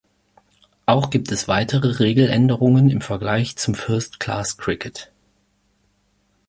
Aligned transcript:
Auch 0.87 1.11
gibt 1.11 1.31
es 1.31 1.47
weitere 1.47 1.87
Regeländerungen 1.89 2.89
im 2.89 3.01
vergleich 3.01 3.55
zum 3.57 3.75
First-Class 3.75 4.57
Cricket. 4.57 5.11